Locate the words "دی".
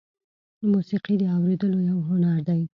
2.47-2.61